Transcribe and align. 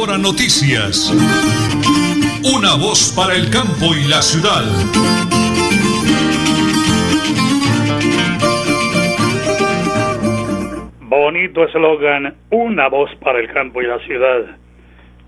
Hora 0.00 0.16
Noticias. 0.16 1.12
Una 2.54 2.76
voz 2.76 3.12
para 3.16 3.34
el 3.34 3.50
campo 3.50 3.96
y 3.96 4.06
la 4.06 4.22
ciudad. 4.22 4.62
Bonito 11.00 11.64
eslogan, 11.64 12.36
una 12.50 12.88
voz 12.88 13.12
para 13.16 13.40
el 13.40 13.52
campo 13.52 13.82
y 13.82 13.86
la 13.86 13.98
ciudad. 14.06 14.56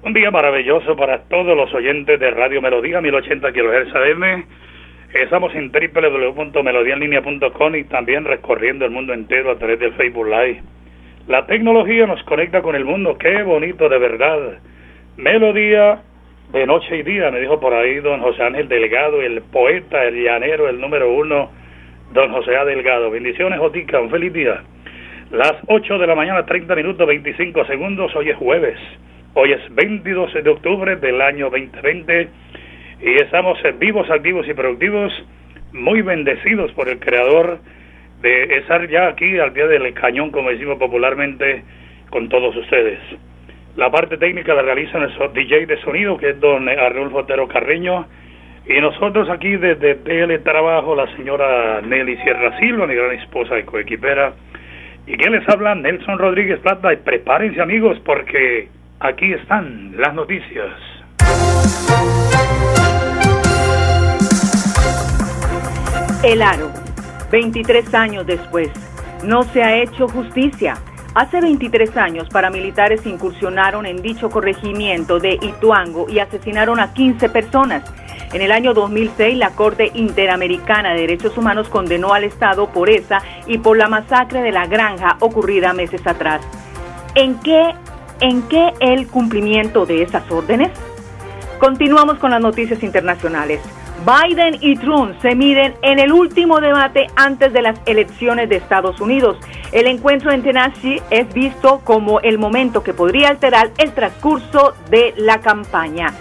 Un 0.04 0.12
día 0.12 0.30
maravilloso 0.30 0.94
para 0.94 1.24
todos 1.24 1.56
los 1.56 1.74
oyentes 1.74 2.20
de 2.20 2.30
Radio 2.30 2.62
Melodía 2.62 3.00
1080 3.00 3.52
kHz 3.52 3.96
AM. 3.96 4.44
Estamos 5.14 5.52
en 5.56 5.72
www.melodianlinea.com 5.72 7.74
y 7.74 7.82
también 7.84 8.24
recorriendo 8.24 8.84
el 8.84 8.92
mundo 8.92 9.14
entero 9.14 9.50
a 9.50 9.58
través 9.58 9.80
del 9.80 9.94
Facebook 9.94 10.28
Live. 10.28 10.62
La 11.30 11.46
tecnología 11.46 12.08
nos 12.08 12.20
conecta 12.24 12.60
con 12.60 12.74
el 12.74 12.84
mundo, 12.84 13.16
qué 13.16 13.44
bonito 13.44 13.88
de 13.88 13.98
verdad. 13.98 14.58
Melodía 15.16 16.00
de 16.52 16.66
noche 16.66 16.96
y 16.96 17.02
día, 17.04 17.30
me 17.30 17.38
dijo 17.38 17.60
por 17.60 17.72
ahí 17.72 18.00
don 18.00 18.20
José 18.20 18.42
Ángel 18.42 18.66
Delgado, 18.66 19.22
el 19.22 19.40
poeta, 19.42 20.02
el 20.06 20.24
llanero, 20.24 20.68
el 20.68 20.80
número 20.80 21.12
uno, 21.12 21.52
don 22.12 22.32
José 22.32 22.56
A. 22.56 22.64
Delgado. 22.64 23.12
Bendiciones, 23.12 23.60
Jotica, 23.60 24.00
un 24.00 24.10
feliz 24.10 24.32
día. 24.32 24.60
Las 25.30 25.54
8 25.68 25.98
de 25.98 26.06
la 26.08 26.16
mañana, 26.16 26.44
30 26.44 26.74
minutos, 26.74 27.06
25 27.06 27.64
segundos. 27.66 28.12
Hoy 28.16 28.30
es 28.30 28.36
jueves. 28.36 28.80
Hoy 29.34 29.52
es 29.52 29.72
22 29.72 30.34
de 30.34 30.50
octubre 30.50 30.96
del 30.96 31.22
año 31.22 31.48
2020 31.48 32.28
y 33.02 33.22
estamos 33.22 33.56
vivos, 33.78 34.10
activos 34.10 34.48
y 34.48 34.54
productivos, 34.54 35.12
muy 35.72 36.02
bendecidos 36.02 36.72
por 36.72 36.88
el 36.88 36.98
Creador 36.98 37.60
de 38.20 38.58
estar 38.58 38.88
ya 38.88 39.08
aquí 39.08 39.38
al 39.38 39.52
pie 39.52 39.66
del 39.66 39.92
cañón, 39.94 40.30
como 40.30 40.50
decimos 40.50 40.78
popularmente, 40.78 41.62
con 42.10 42.28
todos 42.28 42.54
ustedes. 42.56 42.98
La 43.76 43.90
parte 43.90 44.18
técnica 44.18 44.54
la 44.54 44.62
realiza 44.62 44.98
nuestro 44.98 45.28
DJ 45.28 45.66
de 45.66 45.80
sonido, 45.82 46.16
que 46.16 46.30
es 46.30 46.40
don 46.40 46.68
Arnulfo 46.68 47.18
Otero 47.18 47.48
Carreño, 47.48 48.06
y 48.66 48.80
nosotros 48.80 49.28
aquí 49.30 49.56
desde 49.56 49.94
Teletrabajo, 49.96 50.94
la 50.94 51.06
señora 51.16 51.80
Nelly 51.80 52.16
Sierra 52.18 52.58
Silva, 52.58 52.86
mi 52.86 52.94
gran 52.94 53.12
esposa 53.12 53.58
y 53.58 53.62
coequipera, 53.62 54.34
¿Y 55.06 55.16
qué 55.16 55.28
les 55.28 55.48
habla? 55.48 55.74
Nelson 55.74 56.18
Rodríguez 56.18 56.60
Plata. 56.60 56.92
Y 56.92 56.96
prepárense 56.98 57.60
amigos 57.60 57.98
porque 58.04 58.68
aquí 59.00 59.32
están 59.32 59.94
las 59.96 60.14
noticias. 60.14 60.70
El 66.22 66.42
Aro, 66.42 66.70
23 67.30 67.94
años 67.94 68.26
después, 68.26 68.70
no 69.24 69.42
se 69.44 69.62
ha 69.62 69.76
hecho 69.76 70.08
justicia. 70.08 70.78
Hace 71.14 71.40
23 71.40 71.96
años, 71.96 72.28
paramilitares 72.28 73.04
incursionaron 73.04 73.84
en 73.84 74.00
dicho 74.00 74.30
corregimiento 74.30 75.18
de 75.18 75.34
Ituango 75.34 76.08
y 76.08 76.20
asesinaron 76.20 76.78
a 76.78 76.92
15 76.92 77.28
personas. 77.30 77.82
En 78.32 78.42
el 78.42 78.52
año 78.52 78.74
2006, 78.74 79.36
la 79.36 79.50
Corte 79.50 79.90
Interamericana 79.94 80.92
de 80.92 81.00
Derechos 81.00 81.36
Humanos 81.36 81.68
condenó 81.68 82.14
al 82.14 82.22
Estado 82.22 82.68
por 82.68 82.88
esa 82.88 83.18
y 83.46 83.58
por 83.58 83.76
la 83.76 83.88
masacre 83.88 84.40
de 84.42 84.52
la 84.52 84.66
granja 84.66 85.16
ocurrida 85.18 85.72
meses 85.72 86.06
atrás. 86.06 86.40
¿En 87.16 87.40
qué, 87.40 87.74
en 88.20 88.42
qué 88.42 88.72
el 88.78 89.08
cumplimiento 89.08 89.84
de 89.84 90.02
esas 90.02 90.30
órdenes? 90.30 90.70
Continuamos 91.58 92.18
con 92.18 92.30
las 92.30 92.40
noticias 92.40 92.84
internacionales. 92.84 93.60
Biden 94.04 94.56
y 94.60 94.76
Trump 94.76 95.14
se 95.20 95.34
miden 95.34 95.74
en 95.82 95.98
el 95.98 96.12
último 96.12 96.60
debate 96.60 97.06
antes 97.16 97.52
de 97.52 97.62
las 97.62 97.78
elecciones 97.86 98.48
de 98.48 98.56
Estados 98.56 99.00
Unidos. 99.00 99.36
El 99.72 99.86
encuentro 99.86 100.32
en 100.32 100.42
Tennessee 100.42 101.02
es 101.10 101.32
visto 101.34 101.80
como 101.84 102.20
el 102.20 102.38
momento 102.38 102.82
que 102.82 102.94
podría 102.94 103.28
alterar 103.28 103.70
el 103.78 103.92
transcurso 103.92 104.74
de 104.90 105.12
la 105.16 105.40
campaña. 105.40 106.14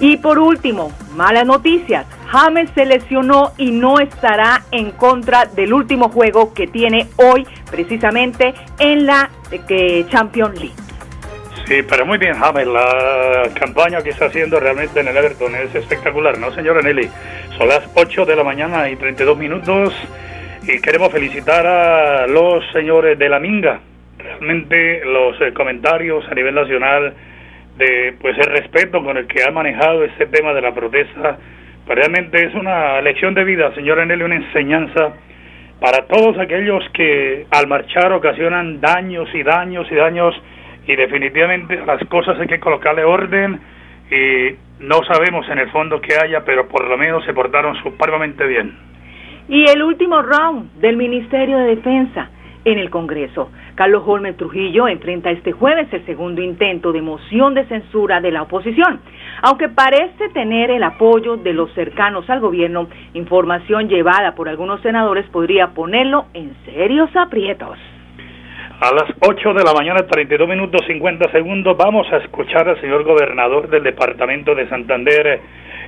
Y 0.00 0.16
por 0.16 0.40
último, 0.40 0.90
malas 1.14 1.46
noticias. 1.46 2.04
James 2.26 2.68
se 2.74 2.84
lesionó 2.84 3.52
y 3.58 3.70
no 3.70 4.00
estará 4.00 4.64
en 4.72 4.90
contra 4.90 5.44
del 5.44 5.72
último 5.72 6.08
juego 6.08 6.52
que 6.52 6.66
tiene 6.66 7.06
hoy 7.16 7.46
precisamente 7.70 8.54
en 8.80 9.06
la 9.06 9.30
eh, 9.52 10.04
Champions 10.10 10.58
League. 10.58 10.74
Sí, 11.66 11.80
pero 11.88 12.04
muy 12.04 12.18
bien, 12.18 12.34
James. 12.34 12.66
La 12.66 13.42
campaña 13.58 14.02
que 14.02 14.10
está 14.10 14.26
haciendo 14.26 14.60
realmente 14.60 15.00
en 15.00 15.08
el 15.08 15.16
Everton 15.16 15.54
es 15.54 15.74
espectacular, 15.74 16.38
¿no, 16.38 16.50
señora 16.52 16.82
Nelly? 16.82 17.08
Son 17.56 17.66
las 17.68 17.88
8 17.94 18.26
de 18.26 18.36
la 18.36 18.44
mañana 18.44 18.90
y 18.90 18.96
32 18.96 19.38
minutos 19.38 19.94
y 20.62 20.78
queremos 20.82 21.10
felicitar 21.10 21.66
a 21.66 22.26
los 22.26 22.62
señores 22.72 23.18
de 23.18 23.28
la 23.30 23.40
Minga. 23.40 23.80
Realmente 24.18 25.06
los 25.06 25.40
eh, 25.40 25.54
comentarios 25.54 26.26
a 26.30 26.34
nivel 26.34 26.54
nacional 26.54 27.14
de 27.78 28.14
pues 28.20 28.36
el 28.36 28.46
respeto 28.46 29.02
con 29.02 29.16
el 29.16 29.26
que 29.26 29.42
ha 29.42 29.50
manejado 29.50 30.04
este 30.04 30.26
tema 30.26 30.52
de 30.52 30.60
la 30.60 30.74
protesta. 30.74 31.38
realmente 31.86 32.44
es 32.44 32.54
una 32.54 33.00
lección 33.00 33.32
de 33.32 33.42
vida, 33.42 33.74
señora 33.74 34.04
Nelly, 34.04 34.22
una 34.22 34.36
enseñanza 34.36 35.14
para 35.80 36.06
todos 36.08 36.38
aquellos 36.38 36.84
que 36.92 37.46
al 37.50 37.66
marchar 37.68 38.12
ocasionan 38.12 38.82
daños 38.82 39.28
y 39.32 39.42
daños 39.42 39.90
y 39.90 39.94
daños 39.94 40.34
y 40.86 40.96
definitivamente 40.96 41.84
las 41.84 42.02
cosas 42.08 42.38
hay 42.40 42.46
que 42.46 42.60
colocarle 42.60 43.04
orden 43.04 43.60
y 44.10 44.56
no 44.80 45.02
sabemos 45.04 45.48
en 45.48 45.58
el 45.58 45.70
fondo 45.70 46.00
qué 46.00 46.14
haya, 46.22 46.44
pero 46.44 46.68
por 46.68 46.86
lo 46.86 46.96
menos 46.98 47.24
se 47.24 47.32
portaron 47.32 47.74
supremamente 47.82 48.46
bien. 48.46 48.76
Y 49.48 49.64
el 49.68 49.82
último 49.82 50.22
round 50.22 50.72
del 50.80 50.96
Ministerio 50.96 51.58
de 51.58 51.76
Defensa 51.76 52.30
en 52.64 52.78
el 52.78 52.90
Congreso. 52.90 53.50
Carlos 53.74 54.02
Holmes 54.06 54.36
Trujillo 54.36 54.88
enfrenta 54.88 55.30
este 55.30 55.52
jueves 55.52 55.88
el 55.92 56.04
segundo 56.06 56.40
intento 56.40 56.92
de 56.92 57.02
moción 57.02 57.54
de 57.54 57.66
censura 57.66 58.20
de 58.20 58.30
la 58.30 58.42
oposición. 58.42 59.00
Aunque 59.42 59.68
parece 59.68 60.28
tener 60.32 60.70
el 60.70 60.82
apoyo 60.82 61.36
de 61.36 61.52
los 61.52 61.72
cercanos 61.74 62.28
al 62.30 62.40
gobierno, 62.40 62.88
información 63.12 63.88
llevada 63.88 64.34
por 64.34 64.48
algunos 64.48 64.80
senadores 64.80 65.26
podría 65.26 65.68
ponerlo 65.68 66.26
en 66.32 66.54
serios 66.64 67.10
aprietos. 67.14 67.78
A 68.80 68.92
las 68.92 69.04
8 69.20 69.54
de 69.54 69.62
la 69.62 69.72
mañana, 69.72 70.04
32 70.04 70.48
minutos 70.48 70.84
50 70.88 71.30
segundos, 71.30 71.76
vamos 71.76 72.12
a 72.12 72.16
escuchar 72.16 72.68
al 72.68 72.80
señor 72.80 73.04
gobernador 73.04 73.68
del 73.68 73.84
departamento 73.84 74.52
de 74.52 74.68
Santander, 74.68 75.40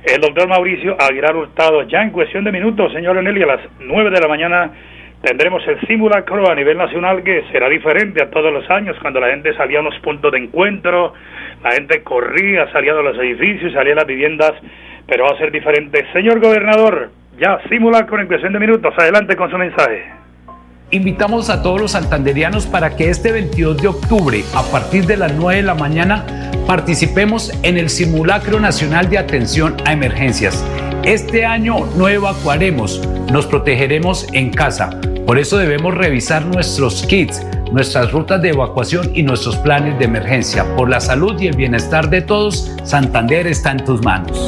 el 0.05 0.21
doctor 0.21 0.47
Mauricio 0.47 0.95
Aguilar 0.97 1.35
Hurtado. 1.35 1.83
Ya 1.83 2.01
en 2.01 2.11
cuestión 2.11 2.45
de 2.45 2.51
minutos, 2.53 2.93
señor 2.93 3.17
Eneli, 3.17 3.43
a 3.43 3.47
las 3.47 3.59
9 3.81 4.09
de 4.09 4.21
la 4.21 4.27
mañana 4.29 4.71
tendremos 5.21 5.67
el 5.67 5.81
simulacro 5.81 6.49
a 6.49 6.55
nivel 6.55 6.77
nacional 6.77 7.23
que 7.23 7.43
será 7.51 7.67
diferente 7.67 8.23
a 8.23 8.29
todos 8.29 8.53
los 8.53 8.67
años, 8.69 8.95
cuando 9.01 9.19
la 9.19 9.31
gente 9.31 9.53
salía 9.55 9.79
a 9.79 9.83
los 9.83 9.99
puntos 9.99 10.31
de 10.31 10.37
encuentro, 10.37 11.13
la 11.61 11.71
gente 11.73 12.01
corría, 12.03 12.71
salía 12.71 12.93
de 12.93 13.03
los 13.03 13.17
edificios, 13.17 13.73
salía 13.73 13.91
de 13.91 13.95
las 13.95 14.07
viviendas, 14.07 14.53
pero 15.05 15.25
va 15.25 15.31
a 15.31 15.37
ser 15.37 15.51
diferente. 15.51 16.05
Señor 16.13 16.39
gobernador, 16.39 17.11
ya 17.37 17.59
simulacro 17.67 18.21
en 18.21 18.27
cuestión 18.27 18.53
de 18.53 18.59
minutos, 18.59 18.93
adelante 18.97 19.35
con 19.35 19.51
su 19.51 19.57
mensaje. 19.57 20.16
Invitamos 20.89 21.49
a 21.49 21.61
todos 21.61 21.81
los 21.81 21.91
santanderianos 21.91 22.65
para 22.65 22.95
que 22.95 23.09
este 23.09 23.33
22 23.33 23.81
de 23.81 23.89
octubre, 23.89 24.45
a 24.55 24.63
partir 24.63 25.05
de 25.05 25.17
las 25.17 25.33
9 25.33 25.57
de 25.57 25.63
la 25.63 25.73
mañana, 25.73 26.25
participemos 26.65 27.51
en 27.63 27.77
el 27.77 27.89
Simulacro 27.89 28.61
Nacional 28.61 29.09
de 29.09 29.17
Atención 29.17 29.75
a 29.83 29.91
Emergencias. 29.91 30.63
Este 31.03 31.45
año 31.45 31.85
no 31.97 32.07
evacuaremos, 32.07 33.01
nos 33.29 33.45
protegeremos 33.45 34.27
en 34.31 34.49
casa. 34.51 34.89
Por 35.25 35.37
eso 35.37 35.57
debemos 35.57 35.93
revisar 35.93 36.45
nuestros 36.45 37.05
kits, 37.05 37.45
nuestras 37.73 38.13
rutas 38.13 38.41
de 38.41 38.51
evacuación 38.51 39.11
y 39.13 39.23
nuestros 39.23 39.57
planes 39.57 39.99
de 39.99 40.05
emergencia. 40.05 40.63
Por 40.77 40.89
la 40.89 41.01
salud 41.01 41.37
y 41.37 41.47
el 41.47 41.57
bienestar 41.57 42.09
de 42.09 42.21
todos, 42.21 42.71
Santander 42.85 43.45
está 43.45 43.71
en 43.71 43.83
tus 43.83 44.01
manos. 44.05 44.47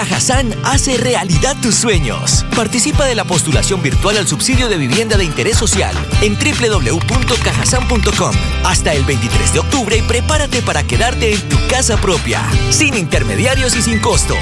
Cajazán 0.00 0.54
hace 0.64 0.96
realidad 0.96 1.58
tus 1.60 1.74
sueños. 1.74 2.46
Participa 2.56 3.04
de 3.04 3.14
la 3.14 3.24
postulación 3.24 3.82
virtual 3.82 4.16
al 4.16 4.26
subsidio 4.26 4.70
de 4.70 4.78
vivienda 4.78 5.18
de 5.18 5.26
interés 5.26 5.58
social 5.58 5.94
en 6.22 6.38
www.cajasan.com 6.38 8.34
hasta 8.64 8.94
el 8.94 9.04
23 9.04 9.52
de 9.52 9.58
octubre 9.58 9.98
y 9.98 10.00
prepárate 10.00 10.62
para 10.62 10.84
quedarte 10.84 11.34
en 11.34 11.48
tu 11.50 11.58
casa 11.68 11.98
propia, 11.98 12.40
sin 12.70 12.96
intermediarios 12.96 13.76
y 13.76 13.82
sin 13.82 14.00
costo. 14.00 14.34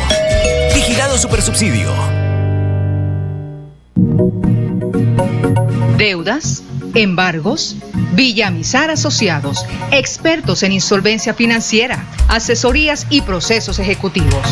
Vigilado 0.77 1.19
Supersubsidio. 1.19 1.93
Deudas 5.97 6.63
embargos. 6.95 7.77
Villamizar 8.13 8.91
Asociados, 8.91 9.65
expertos 9.93 10.63
en 10.63 10.73
insolvencia 10.73 11.35
financiera, 11.35 12.05
asesorías 12.29 13.07
y 13.11 13.23
procesos 13.23 13.79
ejecutivos. 13.79 14.43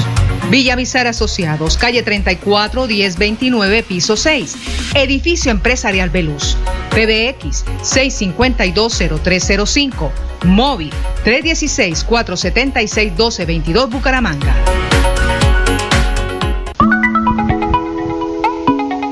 Villamizar 0.51 1.07
Asociados, 1.09 1.77
calle 1.77 2.03
34 2.03 2.87
1029, 2.87 3.83
piso 3.83 4.17
6, 4.17 4.57
edificio 4.95 5.51
empresarial 5.51 6.09
Veluz. 6.11 6.57
PBX 6.91 7.65
6520305, 7.83 10.11
móvil 10.45 10.93
316 11.25 12.05
476 12.05 13.13
1222 13.13 13.91
Bucaramanga. 13.91 14.55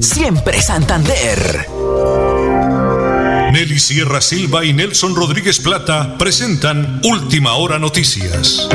siempre 0.00 0.60
Santander. 0.60 1.66
Nelly 3.52 3.78
Sierra 3.78 4.20
Silva 4.20 4.64
y 4.64 4.72
Nelson 4.72 5.14
Rodríguez 5.14 5.60
Plata 5.60 6.16
presentan 6.18 7.00
Última 7.04 7.54
Hora 7.54 7.78
Noticias. 7.78 8.68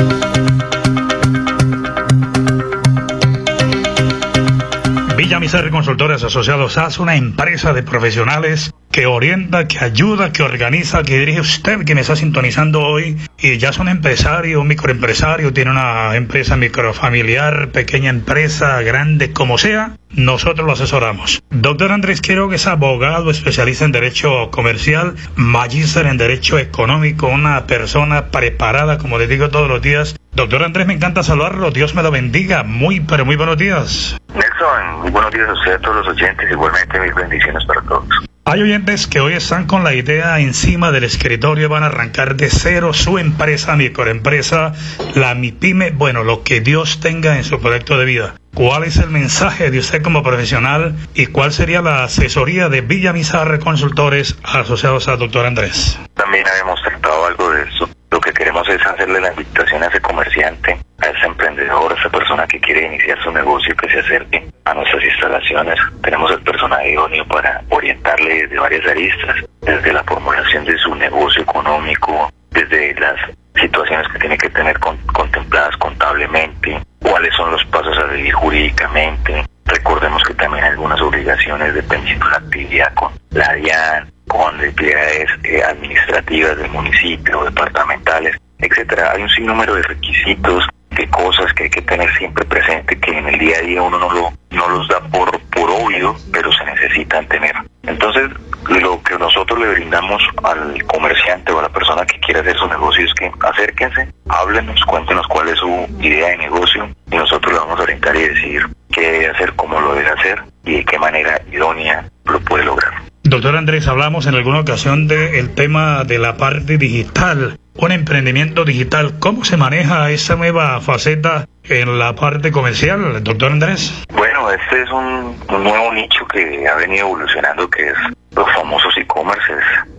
Villamizar 5.16 5.70
Consultores 5.70 6.24
Asociados 6.24 6.76
es 6.76 6.98
una 6.98 7.16
empresa 7.16 7.72
de 7.72 7.82
profesionales 7.82 8.72
que 8.90 9.06
orienta, 9.06 9.68
que 9.68 9.78
ayuda, 9.78 10.32
que 10.32 10.42
organiza, 10.42 11.02
que 11.04 11.18
dirige 11.18 11.40
usted 11.40 11.84
que 11.84 11.94
me 11.94 12.00
está 12.00 12.16
sintonizando 12.16 12.80
hoy 12.80 13.16
y 13.38 13.58
ya 13.58 13.72
son 13.72 13.88
empresarios, 13.88 14.64
microempresarios, 14.64 15.54
tiene 15.54 15.70
una 15.70 16.16
empresa 16.16 16.56
microfamiliar, 16.56 17.68
pequeña 17.68 18.10
empresa, 18.10 18.82
grande, 18.82 19.32
como 19.32 19.58
sea, 19.58 19.96
nosotros 20.10 20.66
lo 20.66 20.72
asesoramos. 20.72 21.40
Doctor 21.50 21.92
Andrés 21.92 22.20
Quiero 22.20 22.48
que 22.48 22.56
es 22.56 22.66
abogado, 22.66 23.30
especialista 23.30 23.84
en 23.84 23.92
Derecho 23.92 24.50
Comercial, 24.50 25.14
magíster 25.36 26.06
en 26.06 26.16
Derecho 26.16 26.58
Económico, 26.58 27.28
una 27.28 27.66
persona 27.66 28.26
preparada, 28.26 28.98
como 28.98 29.18
le 29.18 29.28
digo 29.28 29.50
todos 29.50 29.68
los 29.68 29.80
días. 29.80 30.16
Doctor 30.32 30.64
Andrés, 30.64 30.86
me 30.86 30.94
encanta 30.94 31.22
saludarlo, 31.22 31.70
Dios 31.70 31.94
me 31.94 32.02
lo 32.02 32.10
bendiga, 32.10 32.64
muy, 32.64 33.00
pero 33.00 33.24
muy 33.24 33.36
buenos 33.36 33.56
días. 33.56 34.16
Nelson, 34.34 35.00
muy 35.00 35.10
buenos 35.10 35.32
días 35.32 35.48
a 35.48 35.52
usted, 35.52 35.72
a 35.74 35.78
todos 35.78 36.04
los 36.04 36.08
oyentes, 36.08 36.50
igualmente 36.50 37.00
mis 37.00 37.14
bendiciones 37.14 37.64
para 37.66 37.82
todos. 37.82 38.08
Hay 38.52 38.62
oyentes 38.62 39.06
que 39.06 39.20
hoy 39.20 39.34
están 39.34 39.68
con 39.68 39.84
la 39.84 39.94
idea 39.94 40.40
encima 40.40 40.90
del 40.90 41.04
escritorio, 41.04 41.68
van 41.68 41.84
a 41.84 41.86
arrancar 41.86 42.34
de 42.34 42.50
cero 42.50 42.92
su 42.92 43.16
empresa, 43.18 43.76
microempresa, 43.76 44.72
la 45.14 45.36
MIPYME, 45.36 45.90
bueno, 45.92 46.24
lo 46.24 46.42
que 46.42 46.60
Dios 46.60 46.98
tenga 46.98 47.36
en 47.36 47.44
su 47.44 47.60
proyecto 47.60 47.96
de 47.96 48.04
vida. 48.06 48.34
¿Cuál 48.52 48.82
es 48.82 48.96
el 48.96 49.08
mensaje 49.08 49.70
de 49.70 49.78
usted 49.78 50.02
como 50.02 50.24
profesional 50.24 50.96
y 51.14 51.26
cuál 51.26 51.52
sería 51.52 51.80
la 51.80 52.02
asesoría 52.02 52.68
de 52.68 52.80
Villa 52.80 53.12
Mizarre 53.12 53.60
Consultores 53.60 54.36
asociados 54.42 55.06
al 55.06 55.20
doctor 55.20 55.46
Andrés? 55.46 55.96
También 56.14 56.44
habíamos 56.48 56.82
tratado 56.82 57.26
algo 57.26 57.50
de 57.50 57.62
eso. 57.62 57.88
Lo 58.10 58.20
que 58.20 58.32
queremos 58.32 58.68
es 58.68 58.84
hacerle 58.84 59.20
la 59.20 59.30
invitación 59.30 59.82
a 59.82 59.86
ese 59.86 60.00
comerciante, 60.00 60.76
a 60.98 61.06
ese 61.06 61.26
emprendedor, 61.26 61.92
a 61.92 61.98
esa 61.98 62.10
persona 62.10 62.46
que 62.46 62.60
quiere 62.60 62.86
iniciar 62.86 63.22
su 63.22 63.30
negocio, 63.30 63.74
que 63.76 63.88
se 63.88 64.00
acerque 64.00 64.44
a 64.64 64.74
nuestras 64.74 65.04
instalaciones. 65.04 65.78
Tenemos 66.02 66.30
el 66.32 66.40
personal 66.42 66.84
idóneo 66.86 67.24
para 67.26 67.62
orientarle 67.68 68.48
de 68.48 68.58
varias 68.58 68.86
aristas, 68.86 69.36
desde 69.60 69.92
la 69.92 70.02
formulación 70.04 70.64
de 70.64 70.76
su 70.78 70.94
negocio 70.96 71.42
económico, 71.42 72.30
desde 72.50 72.94
las 72.98 73.16
situaciones 73.54 74.08
que 74.12 74.18
tiene 74.18 74.38
que 74.38 74.50
tener 74.50 74.78
contempladas 74.78 75.76
contablemente, 75.76 76.80
cuáles 77.00 77.34
son 77.36 77.52
los 77.52 77.64
pasos 77.66 77.96
a 77.96 78.10
seguir 78.10 78.32
jurídicamente. 78.32 79.44
Recordemos 79.70 80.22
que 80.24 80.34
también 80.34 80.64
algunas 80.64 81.00
obligaciones 81.00 81.72
dependiendo 81.74 82.26
de 82.26 82.30
la 82.32 82.38
actividad 82.38 82.94
con 82.94 83.12
la 83.30 83.52
DIAN, 83.54 84.12
con 84.26 84.60
entidades 84.60 85.30
eh, 85.44 85.62
administrativas 85.62 86.56
del 86.58 86.70
municipio, 86.70 87.44
departamentales, 87.44 88.36
etcétera. 88.58 89.12
Hay 89.12 89.22
un 89.22 89.28
sinnúmero 89.28 89.74
de 89.74 89.82
requisitos, 89.82 90.66
de 90.90 91.08
cosas 91.08 91.52
que 91.54 91.64
hay 91.64 91.70
que 91.70 91.82
tener 91.82 92.12
siempre 92.16 92.44
presente 92.44 92.98
que 92.98 93.16
en 93.16 93.28
el 93.28 93.38
día 93.38 93.58
a 93.58 93.62
día 93.62 93.82
uno 93.82 93.98
no 93.98 94.10
lo 94.12 94.32
no 94.50 94.68
los 94.68 94.88
da 94.88 95.00
por 95.00 95.38
por 95.50 95.70
obvio, 95.70 96.16
pero 96.32 96.52
se 96.52 96.64
necesitan 96.64 97.26
tener. 97.28 97.54
Entonces, 97.82 98.30
lo 98.68 99.02
que 99.02 99.18
nosotros 99.18 99.58
le 99.58 99.72
brindamos 99.72 100.22
al 100.44 100.84
comerciante 100.84 101.52
o 101.52 101.58
a 101.58 101.62
la 101.62 101.68
persona 101.68 102.04
que 102.06 102.20
quiere 102.20 102.40
hacer 102.40 102.56
su 102.56 102.66
negocio 102.68 103.04
es 103.04 103.14
que 103.14 103.30
acérquense, 103.40 104.08
háblenos, 104.28 104.80
cuéntenos 104.84 105.26
cuál 105.26 105.48
es 105.48 105.58
su 105.58 105.86
idea 106.00 106.28
de 106.28 106.36
negocio 106.38 106.88
y 107.10 107.16
nosotros 107.16 107.52
le 107.52 107.58
vamos 107.58 107.80
a 107.80 107.82
orientar 107.82 108.14
y 108.16 108.28
decir 108.28 108.66
qué 108.92 109.00
debe 109.00 109.28
hacer, 109.28 109.52
cómo 109.54 109.80
lo 109.80 109.94
debe 109.94 110.10
hacer 110.10 110.42
y 110.64 110.76
de 110.76 110.84
qué 110.84 110.98
manera 110.98 111.40
idónea 111.50 112.04
lo 112.24 112.40
puede 112.40 112.64
lograr. 112.64 113.09
Doctor 113.22 113.54
Andrés, 113.54 113.86
hablamos 113.86 114.26
en 114.26 114.34
alguna 114.34 114.60
ocasión 114.60 115.06
del 115.06 115.54
tema 115.54 116.04
de 116.04 116.18
la 116.18 116.38
parte 116.38 116.78
digital, 116.78 117.58
un 117.76 117.92
emprendimiento 117.92 118.64
digital. 118.64 119.18
¿Cómo 119.18 119.44
se 119.44 119.58
maneja 119.58 120.10
esa 120.10 120.36
nueva 120.36 120.80
faceta 120.80 121.44
en 121.64 121.98
la 121.98 122.14
parte 122.14 122.50
comercial, 122.50 123.22
doctor 123.22 123.52
Andrés? 123.52 124.04
Bueno, 124.14 124.50
este 124.50 124.82
es 124.82 124.90
un, 124.90 125.36
nuevo 125.48 125.92
nicho 125.92 126.26
que 126.28 126.66
ha 126.66 126.76
venido 126.76 127.06
evolucionando, 127.06 127.68
que 127.68 127.88
es 127.88 127.96
los 128.34 128.50
famosos 128.54 128.96
e-commerce. 128.96 129.52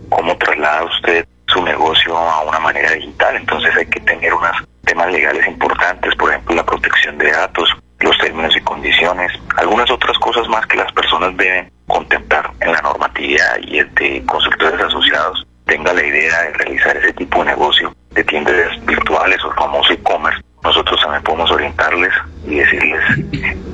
¿Cómo 0.08 0.36
traslada 0.36 0.84
usted 0.84 1.24
su 1.46 1.62
negocio 1.62 2.18
a 2.18 2.42
una 2.42 2.58
manera 2.58 2.90
digital? 2.90 3.36
Entonces 3.36 3.70
hay 3.76 3.86
que 3.86 4.00
tener 4.00 4.34
unos 4.34 4.56
temas 4.84 5.12
legales 5.12 5.46
importantes, 5.46 6.12
por 6.16 6.30
ejemplo, 6.30 6.56
la 6.56 6.66
protección 6.66 7.16
de 7.18 7.30
datos, 7.30 7.70
los 8.00 8.18
términos 8.18 8.56
y 8.56 8.60
condiciones, 8.62 9.32
algunas 9.56 9.88
otras 9.92 10.18
cosas 10.18 10.48
más 10.48 10.66
que 10.66 10.76
las 10.76 10.90
personas 10.92 11.36
deben 11.36 11.70
contemplar 11.92 12.50
en 12.60 12.72
la 12.72 12.80
normatividad 12.80 13.58
y 13.60 13.82
de 13.82 14.24
consultores 14.26 14.80
asociados 14.80 15.46
tenga 15.66 15.92
la 15.92 16.04
idea 16.04 16.42
de 16.42 16.52
realizar 16.54 16.96
ese 16.96 17.12
tipo 17.12 17.38
de 17.40 17.50
negocio 17.50 17.94
de 18.10 18.24
tiendas 18.24 18.54
virtuales 18.84 19.42
o 19.44 19.48
el 19.48 19.54
famoso 19.54 19.92
e-commerce, 19.92 20.42
nosotros 20.64 21.00
también 21.00 21.22
podemos 21.22 21.50
orientarles 21.50 22.12
y 22.46 22.56
decirles 22.56 23.04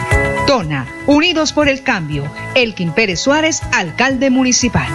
Tona, 0.47 0.87
Unidos 1.07 1.55
por 1.55 1.71
el 1.71 1.83
Cambio. 1.83 2.31
Elkin 2.55 2.93
Pérez 2.93 3.21
Suárez, 3.21 3.63
alcalde 3.73 4.29
municipal. 4.29 4.89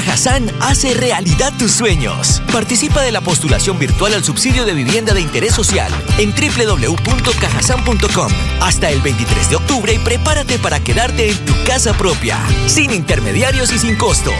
Cajazán 0.00 0.50
hace 0.60 0.94
realidad 0.94 1.52
tus 1.58 1.72
sueños. 1.72 2.40
Participa 2.50 3.02
de 3.02 3.12
la 3.12 3.20
postulación 3.20 3.78
virtual 3.78 4.14
al 4.14 4.24
subsidio 4.24 4.64
de 4.64 4.72
vivienda 4.72 5.12
de 5.12 5.20
interés 5.20 5.52
social 5.52 5.92
en 6.16 6.30
www.cajasan.com 6.30 8.32
hasta 8.62 8.88
el 8.88 9.02
23 9.02 9.50
de 9.50 9.56
octubre 9.56 9.92
y 9.92 9.98
prepárate 9.98 10.58
para 10.58 10.80
quedarte 10.80 11.28
en 11.28 11.36
tu 11.44 11.52
casa 11.66 11.92
propia, 11.92 12.38
sin 12.66 12.92
intermediarios 12.92 13.70
y 13.74 13.78
sin 13.78 13.94
costo. 13.96 14.30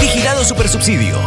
Vigilado 0.00 0.42
Supersubsidio. 0.42 1.18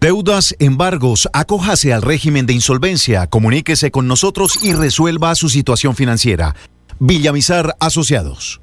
Deudas, 0.00 0.56
embargos, 0.58 1.28
acójase 1.34 1.92
al 1.92 2.00
régimen 2.00 2.46
de 2.46 2.54
insolvencia, 2.54 3.26
comuníquese 3.26 3.90
con 3.90 4.08
nosotros 4.08 4.60
y 4.62 4.72
resuelva 4.72 5.34
su 5.34 5.50
situación 5.50 5.94
financiera. 5.94 6.54
Villamizar 6.98 7.76
Asociados. 7.80 8.62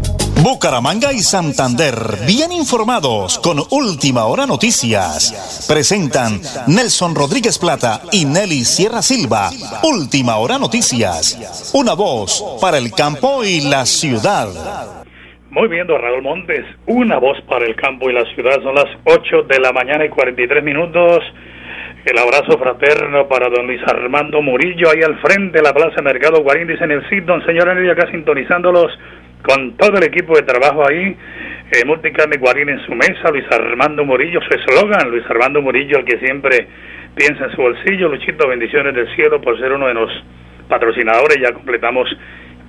Bucaramanga 0.39 1.11
y 1.13 1.19
Santander, 1.19 1.93
bien 2.25 2.51
informados 2.51 3.37
con 3.39 3.59
Última 3.71 4.25
Hora 4.25 4.45
Noticias. 4.45 5.67
Presentan 5.67 6.39
Nelson 6.67 7.13
Rodríguez 7.13 7.59
Plata 7.59 8.01
y 8.11 8.25
Nelly 8.25 8.63
Sierra 8.63 9.01
Silva. 9.01 9.49
Última 9.83 10.37
Hora 10.37 10.57
Noticias. 10.57 11.71
Una 11.73 11.93
voz 11.93 12.57
para 12.61 12.77
el 12.77 12.91
campo 12.91 13.43
y 13.43 13.61
la 13.61 13.85
ciudad. 13.85 14.47
Muy 15.51 15.67
bien, 15.67 15.85
don 15.85 16.01
Raúl 16.01 16.23
Montes. 16.23 16.65
Una 16.87 17.19
voz 17.19 17.37
para 17.49 17.65
el 17.65 17.75
campo 17.75 18.09
y 18.09 18.13
la 18.13 18.23
ciudad. 18.33 18.61
Son 18.63 18.73
las 18.73 18.87
8 19.03 19.43
de 19.43 19.59
la 19.59 19.73
mañana 19.73 20.05
y 20.05 20.09
43 20.09 20.63
minutos. 20.63 21.19
El 22.05 22.17
abrazo 22.17 22.57
fraterno 22.57 23.27
para 23.27 23.47
don 23.49 23.67
Luis 23.67 23.81
Armando 23.85 24.41
Murillo, 24.41 24.89
ahí 24.89 25.03
al 25.03 25.19
frente 25.19 25.59
de 25.59 25.63
la 25.63 25.71
Plaza 25.71 26.01
Mercado 26.01 26.41
Guarín, 26.41 26.67
en 26.71 26.91
el 26.91 27.03
sitio, 27.03 27.25
don 27.27 27.45
señor 27.45 27.69
Enrique, 27.69 27.91
acá 27.91 28.09
sintonizándolos 28.09 28.91
con 29.41 29.75
todo 29.77 29.97
el 29.97 30.03
equipo 30.03 30.35
de 30.35 30.43
trabajo 30.43 30.87
ahí, 30.87 31.15
eh, 31.71 31.85
Multicarne 31.85 32.37
Guarín 32.37 32.69
en 32.69 32.85
su 32.85 32.93
mesa, 32.93 33.31
Luis 33.31 33.45
Armando 33.51 34.03
Murillo, 34.03 34.39
su 34.41 34.53
eslogan, 34.53 35.09
Luis 35.09 35.23
Armando 35.29 35.61
Murillo, 35.61 35.99
el 35.99 36.05
que 36.05 36.19
siempre 36.19 36.67
piensa 37.15 37.45
en 37.45 37.51
su 37.51 37.61
bolsillo, 37.61 38.09
Luchito, 38.09 38.47
bendiciones 38.47 38.93
del 38.93 39.13
cielo 39.15 39.41
por 39.41 39.57
ser 39.59 39.71
uno 39.71 39.87
de 39.87 39.93
los 39.93 40.11
patrocinadores, 40.67 41.37
ya 41.41 41.53
completamos 41.53 42.09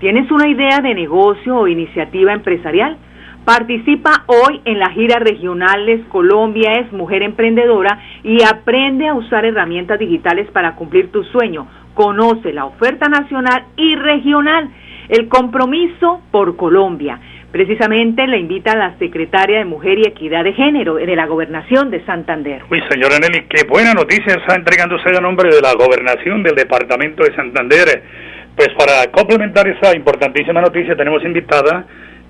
¿tienes 0.00 0.30
una 0.30 0.48
idea 0.48 0.80
de 0.80 0.94
negocio 0.94 1.56
o 1.56 1.68
iniciativa 1.68 2.32
empresarial? 2.32 2.96
Participa 3.44 4.24
hoy 4.26 4.60
en 4.64 4.78
la 4.78 4.90
gira 4.90 5.20
regionales 5.20 6.04
Colombia 6.08 6.72
es 6.80 6.92
Mujer 6.92 7.22
Emprendedora 7.22 7.98
y 8.22 8.42
aprende 8.42 9.08
a 9.08 9.14
usar 9.14 9.44
herramientas 9.44 9.98
digitales 9.98 10.50
para 10.50 10.74
cumplir 10.74 11.10
tu 11.10 11.24
sueño. 11.24 11.66
Conoce 11.94 12.52
la 12.52 12.66
oferta 12.66 13.08
nacional 13.08 13.64
y 13.76 13.96
regional, 13.96 14.68
el 15.08 15.28
compromiso 15.28 16.22
por 16.30 16.56
Colombia. 16.56 17.18
Precisamente 17.50 18.26
le 18.26 18.38
invita 18.38 18.72
a 18.72 18.76
la 18.76 18.98
secretaria 18.98 19.58
de 19.58 19.64
Mujer 19.64 19.98
y 19.98 20.02
Equidad 20.02 20.44
de 20.44 20.52
Género 20.52 20.96
de 20.96 21.16
la 21.16 21.26
Gobernación 21.26 21.90
de 21.90 22.04
Santander. 22.04 22.62
Uy, 22.70 22.82
señora 22.90 23.18
Nelly, 23.18 23.46
qué 23.48 23.66
buena 23.66 23.94
noticia 23.94 24.34
está 24.34 24.54
entregando 24.54 24.96
usted 24.96 25.16
a 25.16 25.20
nombre 25.20 25.48
de 25.48 25.62
la 25.62 25.72
Gobernación 25.72 26.42
del 26.42 26.54
Departamento 26.54 27.24
de 27.24 27.34
Santander. 27.34 28.02
Pues 28.54 28.68
para 28.76 29.10
complementar 29.10 29.66
esa 29.66 29.96
importantísima 29.96 30.60
noticia 30.60 30.94
tenemos 30.94 31.24
invitada 31.24 31.86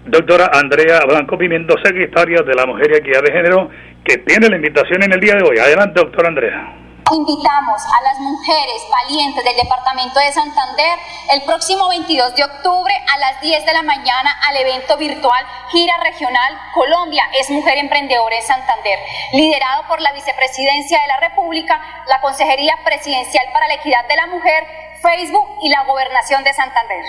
doctora 0.06 0.50
Andrea 0.52 1.00
Blanco 1.08 1.36
Pimiento, 1.36 1.74
secretaria 1.82 2.42
de 2.42 2.54
la 2.54 2.66
Mujer 2.66 2.86
y 2.92 2.96
Equidad 2.96 3.22
de 3.22 3.32
Género, 3.32 3.70
que 4.04 4.18
tiene 4.18 4.48
la 4.48 4.56
invitación 4.56 5.02
en 5.02 5.12
el 5.12 5.20
día 5.20 5.34
de 5.34 5.42
hoy. 5.42 5.58
Adelante, 5.58 6.00
doctora 6.00 6.28
Andrea. 6.28 6.87
Invitamos 7.10 7.80
a 7.88 8.02
las 8.02 8.18
mujeres 8.20 8.84
valientes 8.92 9.42
del 9.42 9.56
Departamento 9.56 10.20
de 10.20 10.30
Santander 10.30 10.98
el 11.32 11.42
próximo 11.44 11.88
22 11.88 12.36
de 12.36 12.44
octubre 12.44 12.92
a 12.92 13.18
las 13.18 13.40
10 13.40 13.64
de 13.64 13.72
la 13.72 13.82
mañana 13.82 14.28
al 14.46 14.56
evento 14.58 14.98
virtual 14.98 15.42
Gira 15.70 15.94
Regional 16.04 16.52
Colombia. 16.74 17.24
Es 17.40 17.48
Mujer 17.48 17.78
Emprendedora 17.78 18.36
en 18.36 18.42
Santander, 18.42 18.98
liderado 19.32 19.84
por 19.88 20.02
la 20.02 20.12
Vicepresidencia 20.12 21.00
de 21.00 21.08
la 21.08 21.28
República, 21.28 21.80
la 22.08 22.20
Consejería 22.20 22.74
Presidencial 22.84 23.46
para 23.54 23.68
la 23.68 23.74
Equidad 23.74 24.06
de 24.06 24.16
la 24.16 24.26
Mujer, 24.26 24.64
Facebook 25.00 25.48
y 25.62 25.70
la 25.70 25.84
Gobernación 25.84 26.44
de 26.44 26.52
Santander. 26.52 27.04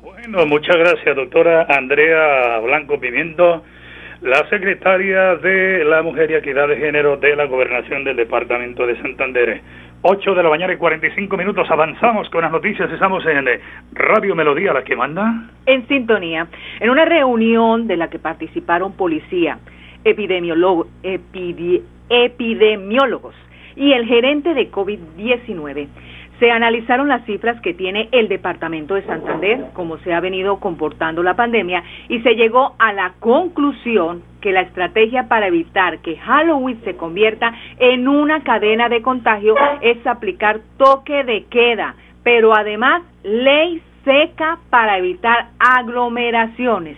Bueno, 0.00 0.46
muchas 0.46 0.76
gracias, 0.76 1.14
doctora 1.14 1.66
Andrea 1.68 2.58
Blanco 2.60 2.98
Pimiento 2.98 3.62
la 4.22 4.46
secretaria 4.50 5.36
de 5.36 5.84
la 5.84 6.02
Mujer 6.02 6.30
y 6.30 6.34
Equidad 6.34 6.68
de 6.68 6.76
Género 6.76 7.16
de 7.16 7.34
la 7.34 7.46
Gobernación 7.46 8.04
del 8.04 8.16
Departamento 8.16 8.86
de 8.86 9.00
Santander. 9.00 9.62
8 10.02 10.34
de 10.34 10.42
la 10.42 10.48
mañana 10.48 10.72
y 10.72 10.76
45 10.76 11.36
minutos, 11.36 11.70
avanzamos 11.70 12.28
con 12.30 12.42
las 12.42 12.52
noticias, 12.52 12.90
estamos 12.90 13.24
en 13.26 13.46
Radio 13.92 14.34
Melodía, 14.34 14.72
la 14.72 14.82
que 14.82 14.96
manda. 14.96 15.50
En 15.66 15.86
sintonía, 15.88 16.46
en 16.80 16.90
una 16.90 17.04
reunión 17.04 17.86
de 17.86 17.96
la 17.96 18.08
que 18.08 18.18
participaron 18.18 18.92
policía, 18.94 19.58
epidemiólogos 20.04 20.86
y 23.76 23.92
el 23.92 24.06
gerente 24.06 24.54
de 24.54 24.70
COVID-19 24.70 25.88
se 26.40 26.50
analizaron 26.50 27.06
las 27.06 27.24
cifras 27.26 27.60
que 27.60 27.74
tiene 27.74 28.08
el 28.12 28.28
departamento 28.28 28.94
de 28.94 29.02
Santander, 29.02 29.66
cómo 29.74 29.98
se 29.98 30.14
ha 30.14 30.20
venido 30.20 30.58
comportando 30.58 31.22
la 31.22 31.36
pandemia, 31.36 31.84
y 32.08 32.20
se 32.20 32.34
llegó 32.34 32.74
a 32.78 32.94
la 32.94 33.12
conclusión 33.20 34.22
que 34.40 34.50
la 34.50 34.62
estrategia 34.62 35.28
para 35.28 35.48
evitar 35.48 35.98
que 35.98 36.16
Halloween 36.16 36.80
se 36.82 36.96
convierta 36.96 37.52
en 37.78 38.08
una 38.08 38.42
cadena 38.42 38.88
de 38.88 39.02
contagio 39.02 39.54
es 39.82 40.04
aplicar 40.06 40.60
toque 40.78 41.24
de 41.24 41.44
queda, 41.44 41.94
pero 42.24 42.54
además 42.54 43.02
ley 43.22 43.82
seca 44.04 44.58
para 44.70 44.96
evitar 44.96 45.50
aglomeraciones, 45.58 46.96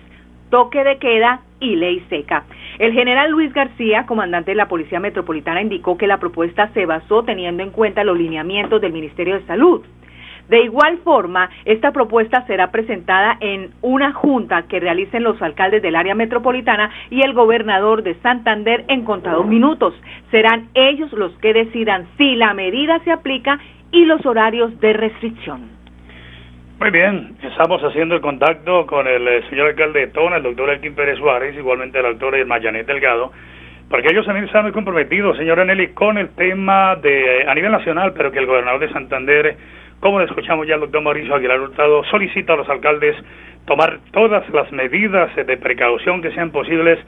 toque 0.50 0.84
de 0.84 0.98
queda 0.98 1.40
y 1.62 1.76
ley 1.76 2.04
seca. 2.10 2.44
El 2.78 2.92
general 2.92 3.30
Luis 3.30 3.52
García, 3.54 4.04
comandante 4.04 4.50
de 4.50 4.56
la 4.56 4.68
Policía 4.68 5.00
Metropolitana, 5.00 5.62
indicó 5.62 5.96
que 5.96 6.06
la 6.06 6.18
propuesta 6.18 6.68
se 6.74 6.84
basó 6.84 7.22
teniendo 7.22 7.62
en 7.62 7.70
cuenta 7.70 8.04
los 8.04 8.18
lineamientos 8.18 8.80
del 8.80 8.92
Ministerio 8.92 9.34
de 9.36 9.46
Salud. 9.46 9.82
De 10.48 10.64
igual 10.64 10.98
forma, 10.98 11.48
esta 11.64 11.92
propuesta 11.92 12.44
será 12.46 12.70
presentada 12.70 13.36
en 13.40 13.70
una 13.80 14.12
junta 14.12 14.62
que 14.62 14.80
realicen 14.80 15.22
los 15.22 15.40
alcaldes 15.40 15.82
del 15.82 15.96
área 15.96 16.14
metropolitana 16.14 16.90
y 17.10 17.22
el 17.22 17.32
gobernador 17.32 18.02
de 18.02 18.16
Santander 18.16 18.84
en 18.88 19.04
contados 19.04 19.46
minutos. 19.46 19.94
Serán 20.30 20.68
ellos 20.74 21.12
los 21.12 21.32
que 21.38 21.54
decidan 21.54 22.06
si 22.18 22.34
la 22.34 22.54
medida 22.54 22.98
se 23.04 23.12
aplica 23.12 23.58
y 23.92 24.04
los 24.04 24.26
horarios 24.26 24.78
de 24.80 24.92
restricción. 24.92 25.81
Muy 26.82 26.90
bien, 26.90 27.36
estamos 27.44 27.80
haciendo 27.80 28.16
el 28.16 28.20
contacto 28.20 28.88
con 28.88 29.06
el 29.06 29.28
eh, 29.28 29.44
señor 29.48 29.68
alcalde 29.68 30.00
de 30.00 30.06
Tona, 30.08 30.38
el 30.38 30.42
doctor 30.42 30.68
Elkin 30.68 30.96
Pérez 30.96 31.16
Suárez, 31.16 31.54
igualmente 31.56 32.00
el 32.00 32.06
doctor 32.06 32.44
Mayanet 32.44 32.88
Delgado, 32.88 33.30
porque 33.88 34.08
ellos 34.10 34.26
también 34.26 34.46
están 34.46 34.64
muy 34.64 34.72
comprometidos, 34.72 35.36
señora 35.36 35.64
Nelly, 35.64 35.92
con 35.94 36.18
el 36.18 36.30
tema 36.30 36.96
de 36.96 37.44
a 37.46 37.54
nivel 37.54 37.70
nacional, 37.70 38.12
pero 38.16 38.32
que 38.32 38.40
el 38.40 38.46
gobernador 38.46 38.80
de 38.80 38.92
Santander, 38.92 39.56
como 40.00 40.18
le 40.18 40.24
escuchamos 40.24 40.66
ya 40.66 40.74
el 40.74 40.80
doctor 40.80 41.02
Mauricio 41.02 41.36
Aguilar 41.36 41.60
Hurtado, 41.60 42.02
solicita 42.10 42.54
a 42.54 42.56
los 42.56 42.68
alcaldes 42.68 43.14
tomar 43.64 44.00
todas 44.10 44.42
las 44.50 44.72
medidas 44.72 45.30
de 45.36 45.56
precaución 45.58 46.20
que 46.20 46.32
sean 46.32 46.50
posibles, 46.50 46.98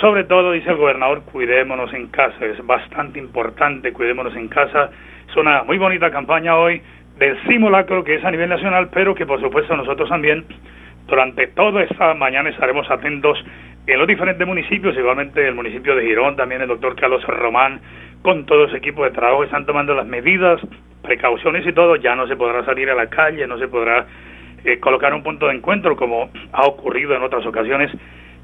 sobre 0.00 0.24
todo, 0.24 0.50
dice 0.50 0.70
el 0.70 0.76
gobernador, 0.76 1.22
cuidémonos 1.30 1.94
en 1.94 2.08
casa, 2.08 2.44
es 2.46 2.66
bastante 2.66 3.20
importante, 3.20 3.92
cuidémonos 3.92 4.34
en 4.34 4.48
casa, 4.48 4.90
es 5.28 5.36
una 5.36 5.62
muy 5.62 5.78
bonita 5.78 6.10
campaña 6.10 6.56
hoy, 6.56 6.82
del 7.20 7.40
simulacro 7.46 8.02
que 8.02 8.14
es 8.14 8.24
a 8.24 8.30
nivel 8.30 8.48
nacional, 8.48 8.88
pero 8.92 9.14
que 9.14 9.26
por 9.26 9.40
supuesto 9.40 9.76
nosotros 9.76 10.08
también 10.08 10.46
durante 11.06 11.48
toda 11.48 11.82
esta 11.82 12.14
mañana 12.14 12.48
estaremos 12.48 12.90
atentos 12.90 13.38
en 13.86 13.98
los 13.98 14.08
diferentes 14.08 14.46
municipios, 14.46 14.96
igualmente 14.96 15.46
el 15.46 15.54
municipio 15.54 15.94
de 15.94 16.06
Girón, 16.06 16.34
también 16.36 16.62
el 16.62 16.68
doctor 16.68 16.96
Carlos 16.96 17.22
Román, 17.26 17.80
con 18.22 18.46
todo 18.46 18.64
ese 18.64 18.78
equipo 18.78 19.04
de 19.04 19.10
trabajo, 19.10 19.44
están 19.44 19.66
tomando 19.66 19.94
las 19.94 20.06
medidas, 20.06 20.60
precauciones 21.02 21.66
y 21.66 21.72
todo, 21.74 21.96
ya 21.96 22.16
no 22.16 22.26
se 22.26 22.36
podrá 22.36 22.64
salir 22.64 22.88
a 22.88 22.94
la 22.94 23.08
calle, 23.08 23.46
no 23.46 23.58
se 23.58 23.68
podrá 23.68 24.06
eh, 24.64 24.78
colocar 24.80 25.12
un 25.12 25.22
punto 25.22 25.46
de 25.46 25.56
encuentro 25.56 25.96
como 25.96 26.30
ha 26.52 26.64
ocurrido 26.64 27.14
en 27.14 27.22
otras 27.22 27.44
ocasiones, 27.44 27.90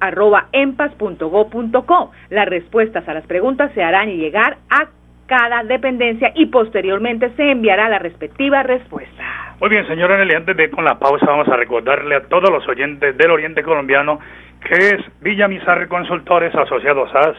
Las 2.30 2.48
respuestas 2.48 3.06
a 3.06 3.14
las 3.14 3.26
preguntas 3.26 3.70
se 3.74 3.82
harán 3.82 4.16
llegar 4.16 4.56
a 4.70 4.86
cada 5.26 5.62
dependencia 5.62 6.32
y 6.34 6.46
posteriormente 6.46 7.30
se 7.36 7.50
enviará 7.50 7.90
la 7.90 7.98
respectiva 7.98 8.62
respuesta. 8.62 9.22
Muy 9.60 9.68
bien, 9.68 9.86
señora 9.86 10.16
Nelly, 10.16 10.34
antes 10.34 10.56
de 10.56 10.70
con 10.70 10.84
la 10.84 10.98
pausa 10.98 11.26
vamos 11.26 11.48
a 11.48 11.56
recordarle 11.56 12.16
a 12.16 12.22
todos 12.22 12.48
los 12.48 12.66
oyentes 12.66 13.14
del 13.16 13.30
Oriente 13.30 13.62
Colombiano 13.62 14.20
que 14.60 14.74
es 14.74 15.20
Villa 15.20 15.48
Mizarre 15.48 15.88
Consultores 15.88 16.54
Asociados 16.54 17.14
AS, 17.14 17.36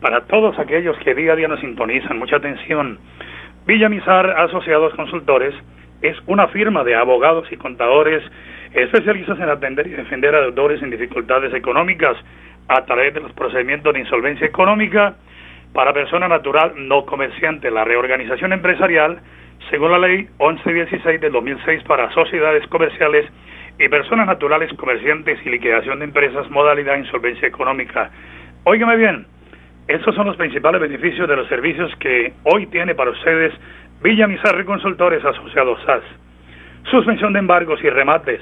para 0.00 0.22
todos 0.22 0.58
aquellos 0.58 0.96
que 0.98 1.14
día 1.14 1.32
a 1.32 1.36
día 1.36 1.48
nos 1.48 1.60
sintonizan, 1.60 2.18
mucha 2.18 2.36
atención. 2.36 2.98
Villa 3.66 3.88
Mizar 3.88 4.28
Asociados 4.30 4.94
Consultores 4.94 5.54
es 6.02 6.16
una 6.26 6.48
firma 6.48 6.82
de 6.82 6.96
abogados 6.96 7.46
y 7.52 7.56
contadores 7.56 8.22
especialistas 8.74 9.38
en 9.38 9.48
atender 9.48 9.86
y 9.86 9.90
defender 9.90 10.34
a 10.34 10.40
deudores 10.40 10.82
en 10.82 10.90
dificultades 10.90 11.54
económicas 11.54 12.16
a 12.68 12.84
través 12.84 13.14
de 13.14 13.20
los 13.20 13.32
procedimientos 13.32 13.92
de 13.92 14.00
insolvencia 14.00 14.46
económica 14.46 15.14
para 15.72 15.92
persona 15.92 16.28
natural 16.28 16.72
no 16.76 17.06
comerciante, 17.06 17.70
la 17.70 17.84
reorganización 17.84 18.52
empresarial, 18.52 19.20
según 19.70 19.92
la 19.92 19.98
ley 19.98 20.28
1116 20.40 21.20
del 21.20 21.32
2006 21.32 21.84
para 21.84 22.10
sociedades 22.12 22.66
comerciales 22.68 23.26
y 23.78 23.88
personas 23.88 24.26
naturales, 24.26 24.72
comerciantes 24.74 25.38
y 25.44 25.50
liquidación 25.50 25.98
de 25.98 26.04
empresas, 26.06 26.50
modalidad 26.50 26.96
insolvencia 26.96 27.48
económica. 27.48 28.10
Óigame 28.64 28.96
bien, 28.96 29.26
estos 29.88 30.14
son 30.14 30.26
los 30.26 30.36
principales 30.36 30.80
beneficios 30.80 31.28
de 31.28 31.36
los 31.36 31.48
servicios 31.48 31.90
que 31.96 32.32
hoy 32.44 32.66
tiene 32.66 32.94
para 32.94 33.10
ustedes 33.10 33.52
Villa 34.02 34.26
Mizarri 34.26 34.64
Consultores 34.64 35.24
Asociados 35.24 35.80
SAS. 35.84 36.02
Suspensión 36.90 37.32
de 37.32 37.40
embargos 37.40 37.82
y 37.82 37.90
remates, 37.90 38.40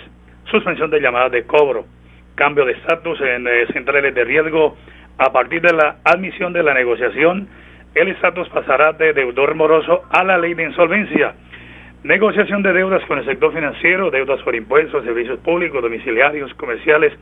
suspensión 0.51 0.91
de 0.91 1.01
llamadas 1.01 1.33
de 1.33 1.45
cobro, 1.45 1.87
cambio 2.35 2.65
de 2.65 2.73
estatus 2.73 3.21
en 3.21 3.47
eh, 3.47 3.67
centrales 3.73 4.15
de 4.15 4.25
riesgo 4.25 4.77
a 5.19 5.33
partir 5.33 5.61
de 5.61 5.73
la 5.73 5.97
admisión 6.05 6.53
de 6.53 6.63
la 6.63 6.75
negociación, 6.75 7.49
el 7.95 8.09
estatus 8.09 8.49
pasará 8.49 8.93
de 8.93 9.13
deudor 9.13 9.55
moroso 9.55 10.03
a 10.11 10.25
la 10.25 10.39
ley 10.39 10.55
de 10.55 10.65
insolvencia 10.65 11.35
Negociación 12.03 12.63
de 12.63 12.73
deudas 12.73 13.05
con 13.05 13.19
el 13.19 13.27
sector 13.27 13.53
financiero, 13.53 14.11
deudas 14.11 14.41
por 14.43 14.55
impuestos, 14.55 15.05
servicios 15.05 15.39
públicos, 15.41 15.83
domiciliarios, 15.83 16.53
comerciales, 16.55 17.13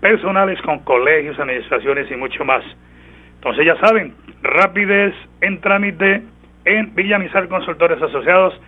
personales 0.00 0.60
con 0.62 0.80
colegios, 0.80 1.38
administraciones 1.38 2.10
y 2.10 2.16
mucho 2.16 2.44
más. 2.44 2.64
Entonces 3.36 3.64
ya 3.64 3.76
saben, 3.76 4.14
rapidez 4.42 5.14
en 5.40 5.60
trámite, 5.60 6.22
en 6.64 6.94
Villamizar 6.96 7.46
Consultores 7.46 8.02
Asociados 8.02 8.60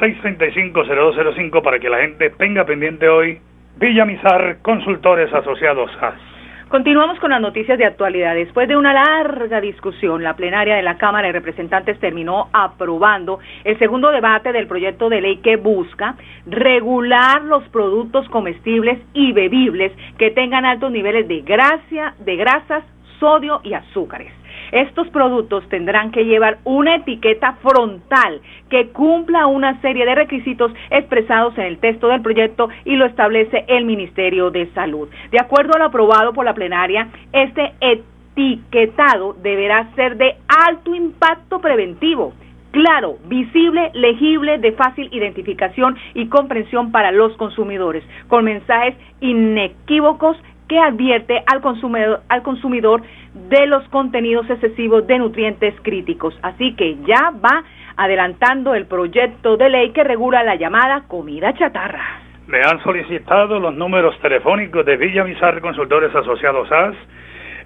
635-0205 0.00 1.62
para 1.62 1.80
que 1.80 1.88
la 1.88 1.98
gente 1.98 2.30
tenga 2.30 2.64
pendiente 2.64 3.08
hoy 3.08 3.40
Villamizar 3.80 4.58
Consultores 4.62 5.32
Asociados 5.32 5.90
SAS. 5.98 6.31
Continuamos 6.72 7.18
con 7.18 7.28
las 7.28 7.40
noticias 7.42 7.76
de 7.76 7.84
actualidad. 7.84 8.34
Después 8.34 8.66
de 8.66 8.78
una 8.78 8.94
larga 8.94 9.60
discusión, 9.60 10.22
la 10.22 10.36
plenaria 10.36 10.74
de 10.74 10.82
la 10.82 10.96
Cámara 10.96 11.26
de 11.26 11.34
Representantes 11.34 12.00
terminó 12.00 12.48
aprobando 12.50 13.40
el 13.64 13.78
segundo 13.78 14.10
debate 14.10 14.52
del 14.52 14.66
proyecto 14.66 15.10
de 15.10 15.20
ley 15.20 15.36
que 15.42 15.56
busca 15.56 16.16
regular 16.46 17.42
los 17.42 17.62
productos 17.68 18.26
comestibles 18.30 18.98
y 19.12 19.32
bebibles 19.32 19.92
que 20.16 20.30
tengan 20.30 20.64
altos 20.64 20.90
niveles 20.90 21.28
de 21.28 21.42
gracia, 21.42 22.14
de 22.20 22.36
grasas, 22.36 22.84
sodio 23.20 23.60
y 23.64 23.74
azúcares. 23.74 24.32
Estos 24.72 25.06
productos 25.10 25.68
tendrán 25.68 26.10
que 26.10 26.24
llevar 26.24 26.58
una 26.64 26.96
etiqueta 26.96 27.58
frontal 27.62 28.40
que 28.70 28.88
cumpla 28.88 29.46
una 29.46 29.78
serie 29.82 30.06
de 30.06 30.14
requisitos 30.14 30.72
expresados 30.90 31.56
en 31.58 31.64
el 31.64 31.78
texto 31.78 32.08
del 32.08 32.22
proyecto 32.22 32.70
y 32.86 32.96
lo 32.96 33.04
establece 33.04 33.66
el 33.68 33.84
Ministerio 33.84 34.50
de 34.50 34.66
Salud. 34.72 35.08
De 35.30 35.38
acuerdo 35.38 35.74
a 35.74 35.78
lo 35.78 35.84
aprobado 35.84 36.32
por 36.32 36.46
la 36.46 36.54
plenaria, 36.54 37.08
este 37.32 37.74
etiquetado 37.80 39.34
deberá 39.42 39.90
ser 39.94 40.16
de 40.16 40.36
alto 40.48 40.94
impacto 40.94 41.60
preventivo 41.60 42.32
claro, 42.72 43.18
visible, 43.26 43.90
legible, 43.92 44.58
de 44.58 44.72
fácil 44.72 45.08
identificación 45.12 45.96
y 46.14 46.28
comprensión 46.28 46.90
para 46.90 47.12
los 47.12 47.36
consumidores, 47.36 48.02
con 48.28 48.44
mensajes 48.46 48.94
inequívocos 49.20 50.36
que 50.72 50.78
advierte 50.78 51.42
al 51.44 51.60
consumidor, 51.60 52.22
al 52.30 52.42
consumidor 52.42 53.02
de 53.50 53.66
los 53.66 53.86
contenidos 53.88 54.48
excesivos 54.48 55.06
de 55.06 55.18
nutrientes 55.18 55.74
críticos. 55.82 56.34
Así 56.40 56.74
que 56.76 56.96
ya 57.06 57.30
va 57.44 57.62
adelantando 57.98 58.74
el 58.74 58.86
proyecto 58.86 59.58
de 59.58 59.68
ley 59.68 59.90
que 59.90 60.02
regula 60.02 60.42
la 60.42 60.56
llamada 60.56 61.02
comida 61.08 61.52
chatarra. 61.52 62.22
Le 62.48 62.62
han 62.62 62.82
solicitado 62.82 63.60
los 63.60 63.74
números 63.74 64.18
telefónicos 64.22 64.86
de 64.86 64.96
Villa 64.96 65.24
Mizar 65.24 65.60
Consultores 65.60 66.14
Asociados 66.14 66.72
AS, 66.72 66.94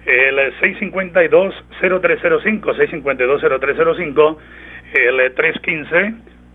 el 0.05 0.35
652-0305, 0.59 2.75
652-0305, 2.75 4.37
el 4.95 5.33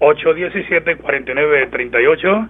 315-817-4938, 0.00 2.48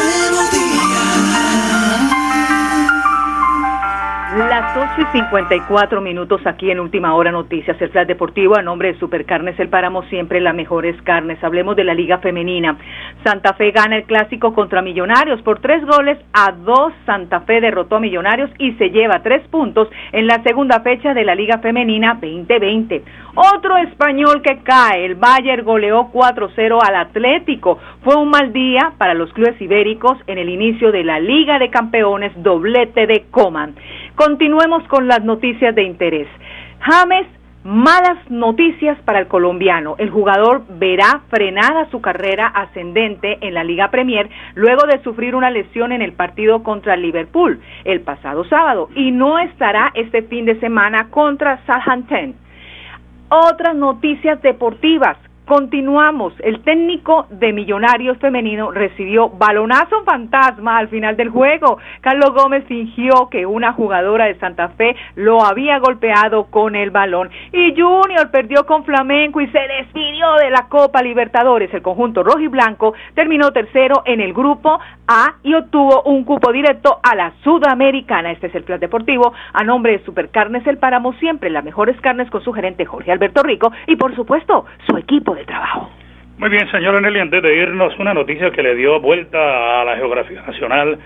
Las 4.49 4.75
8 4.75 5.07
y 5.07 5.17
54 5.17 6.01
minutos 6.01 6.41
aquí 6.45 6.71
en 6.71 6.79
Última 6.79 7.13
Hora 7.13 7.31
Noticias, 7.31 7.79
el 7.79 7.89
Flash 7.89 8.07
Deportivo 8.07 8.57
a 8.57 8.63
nombre 8.63 8.91
de 8.91 8.99
Supercarnes 8.99 9.59
El 9.59 9.69
Páramo, 9.69 10.03
siempre 10.03 10.41
las 10.41 10.55
mejores 10.55 10.99
carnes. 11.03 11.41
Hablemos 11.43 11.75
de 11.75 11.83
la 11.83 11.93
Liga 11.93 12.17
Femenina. 12.17 12.75
Santa 13.23 13.53
Fe 13.53 13.71
gana 13.71 13.97
el 13.97 14.05
clásico 14.05 14.53
contra 14.53 14.81
Millonarios 14.81 15.41
por 15.43 15.59
tres 15.59 15.85
goles 15.85 16.17
a 16.33 16.53
dos. 16.53 16.91
Santa 17.05 17.41
Fe 17.41 17.61
derrotó 17.61 17.97
a 17.97 17.99
Millonarios 17.99 18.49
y 18.57 18.73
se 18.73 18.89
lleva 18.89 19.21
tres 19.21 19.47
puntos 19.49 19.89
en 20.11 20.25
la 20.25 20.41
segunda 20.41 20.79
fecha 20.81 21.13
de 21.13 21.23
la 21.23 21.35
Liga 21.35 21.59
Femenina 21.59 22.15
2020. 22.15 23.03
Otro 23.35 23.77
español 23.77 24.41
que 24.41 24.57
cae, 24.63 25.05
el 25.05 25.15
Bayern 25.15 25.63
goleó 25.63 26.09
4-0 26.11 26.79
al 26.85 26.95
Atlético. 26.95 27.79
Fue 28.03 28.15
un 28.15 28.29
mal 28.29 28.51
día 28.51 28.93
para 28.97 29.13
los 29.13 29.31
clubes 29.33 29.61
ibéricos 29.61 30.17
en 30.27 30.37
el 30.37 30.49
inicio 30.49 30.91
de 30.91 31.03
la 31.03 31.19
Liga 31.19 31.59
de 31.59 31.69
Campeones, 31.69 32.33
doblete 32.35 33.07
de 33.07 33.25
Coman. 33.31 33.75
Continuemos 34.15 34.87
con 34.87 35.07
las 35.07 35.23
noticias 35.23 35.73
de 35.75 35.83
interés. 35.83 36.27
James 36.79 37.27
Malas 37.63 38.17
noticias 38.31 38.97
para 39.05 39.19
el 39.19 39.27
colombiano. 39.27 39.93
El 39.99 40.09
jugador 40.09 40.63
verá 40.79 41.21
frenada 41.29 41.87
su 41.91 42.01
carrera 42.01 42.47
ascendente 42.47 43.37
en 43.41 43.53
la 43.53 43.63
Liga 43.63 43.91
Premier 43.91 44.31
luego 44.55 44.87
de 44.87 44.99
sufrir 45.03 45.35
una 45.35 45.51
lesión 45.51 45.91
en 45.91 46.01
el 46.01 46.13
partido 46.13 46.63
contra 46.63 46.95
Liverpool 46.95 47.61
el 47.83 48.01
pasado 48.01 48.45
sábado 48.45 48.89
y 48.95 49.11
no 49.11 49.37
estará 49.37 49.91
este 49.93 50.23
fin 50.23 50.45
de 50.45 50.59
semana 50.59 51.09
contra 51.11 51.63
Southampton. 51.67 52.33
Otras 53.29 53.75
noticias 53.75 54.41
deportivas. 54.41 55.17
Continuamos. 55.51 56.33
El 56.39 56.61
técnico 56.61 57.27
de 57.29 57.51
Millonarios 57.51 58.17
Femenino 58.19 58.71
recibió 58.71 59.27
balonazo 59.27 60.01
fantasma 60.05 60.77
al 60.77 60.87
final 60.87 61.17
del 61.17 61.27
juego. 61.27 61.77
Carlos 61.99 62.31
Gómez 62.33 62.63
fingió 62.69 63.27
que 63.29 63.45
una 63.45 63.73
jugadora 63.73 64.27
de 64.27 64.39
Santa 64.39 64.69
Fe 64.69 64.95
lo 65.15 65.43
había 65.43 65.79
golpeado 65.79 66.45
con 66.45 66.77
el 66.77 66.89
balón. 66.89 67.29
Y 67.51 67.71
Junior 67.71 68.31
perdió 68.31 68.65
con 68.65 68.85
Flamenco 68.85 69.41
y 69.41 69.47
se 69.47 69.59
despidió 69.59 70.35
de 70.35 70.51
la 70.51 70.69
Copa 70.69 71.03
Libertadores. 71.03 71.73
El 71.73 71.81
conjunto 71.81 72.23
rojo 72.23 72.39
y 72.39 72.47
blanco 72.47 72.93
terminó 73.13 73.51
tercero 73.51 74.03
en 74.05 74.21
el 74.21 74.31
grupo 74.31 74.79
A 75.05 75.33
y 75.43 75.53
obtuvo 75.53 76.03
un 76.03 76.23
cupo 76.23 76.53
directo 76.53 77.01
a 77.03 77.13
la 77.13 77.33
Sudamericana. 77.43 78.31
Este 78.31 78.47
es 78.47 78.55
el 78.55 78.63
plan 78.63 78.79
deportivo 78.79 79.33
a 79.51 79.65
nombre 79.65 79.97
de 79.97 80.05
Supercarnes 80.05 80.65
El 80.65 80.77
Páramo, 80.77 81.11
siempre 81.15 81.49
las 81.49 81.65
mejores 81.65 81.99
carnes 81.99 82.29
con 82.29 82.41
su 82.41 82.53
gerente 82.53 82.85
Jorge 82.85 83.11
Alberto 83.11 83.43
Rico 83.43 83.69
y 83.87 83.97
por 83.97 84.15
supuesto 84.15 84.65
su 84.87 84.95
equipo 84.95 85.35
de 85.35 85.40
trabajo. 85.45 85.89
Muy 86.37 86.49
bien, 86.49 86.69
señor 86.71 86.99
Nelly, 87.01 87.19
antes 87.19 87.43
de 87.43 87.55
irnos, 87.55 87.97
una 87.99 88.13
noticia 88.13 88.51
que 88.51 88.63
le 88.63 88.75
dio 88.75 88.99
vuelta 88.99 89.81
a 89.81 89.85
la 89.85 89.95
geografía 89.95 90.41
nacional 90.41 90.97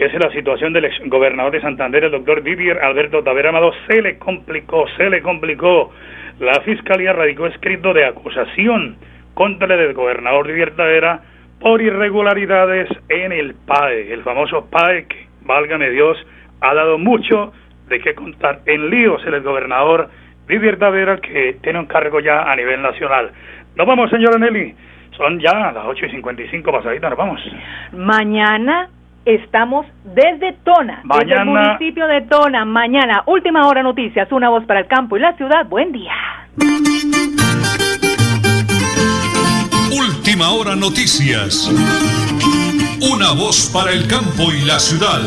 es 0.00 0.14
la 0.14 0.30
situación 0.32 0.72
del 0.72 0.86
exgobernador 0.86 1.52
de 1.52 1.60
Santander, 1.60 2.04
el 2.04 2.10
doctor 2.10 2.42
Didier 2.42 2.78
Alberto 2.78 3.22
Tavera 3.22 3.50
Amado. 3.50 3.70
Se 3.86 4.00
le 4.00 4.18
complicó, 4.18 4.86
se 4.96 5.10
le 5.10 5.20
complicó. 5.20 5.92
La 6.38 6.54
fiscalía 6.62 7.12
radicó 7.12 7.46
escrito 7.46 7.92
de 7.92 8.06
acusación 8.06 8.96
contra 9.34 9.74
el 9.74 9.92
gobernador 9.92 10.46
Didier 10.46 10.74
Tavera 10.74 11.20
por 11.60 11.82
irregularidades 11.82 12.88
en 13.10 13.32
el 13.32 13.54
PAE, 13.54 14.12
el 14.12 14.22
famoso 14.22 14.70
PAE 14.70 15.06
que, 15.06 15.26
válgame 15.42 15.90
Dios, 15.90 16.16
ha 16.62 16.74
dado 16.74 16.96
mucho 16.96 17.52
de 17.88 18.00
qué 18.00 18.14
contar. 18.14 18.60
En 18.64 18.88
líos 18.88 19.22
el 19.26 19.40
gobernador 19.42 20.08
Didier 20.48 20.78
Tavera, 20.78 21.18
que 21.18 21.58
tiene 21.62 21.78
un 21.78 21.86
cargo 21.86 22.20
ya 22.20 22.50
a 22.50 22.56
nivel 22.56 22.80
nacional. 22.80 23.32
Nos 23.76 23.86
vamos, 23.86 24.10
señora 24.10 24.38
Nelly. 24.38 24.74
Son 25.16 25.38
ya 25.38 25.52
las 25.72 25.84
8 25.86 26.06
y 26.06 26.10
55 26.10 26.72
pasaditas, 26.72 27.10
nos 27.10 27.18
vamos. 27.18 27.40
Mañana 27.92 28.88
estamos 29.24 29.86
desde 30.04 30.54
Tona, 30.64 31.02
desde 31.04 31.32
el 31.34 31.44
Mañana- 31.44 31.62
municipio 31.74 32.06
de 32.06 32.22
Tona. 32.22 32.64
Mañana, 32.64 33.22
última 33.26 33.66
hora 33.68 33.82
noticias, 33.82 34.30
una 34.32 34.48
voz 34.48 34.64
para 34.64 34.80
el 34.80 34.86
campo 34.86 35.16
y 35.16 35.20
la 35.20 35.34
ciudad. 35.36 35.66
Buen 35.66 35.92
día. 35.92 36.12
Última 39.92 40.50
hora 40.50 40.74
noticias. 40.76 41.68
Una 43.12 43.32
voz 43.32 43.70
para 43.72 43.92
el 43.92 44.06
campo 44.08 44.52
y 44.52 44.64
la 44.66 44.78
ciudad. 44.78 45.20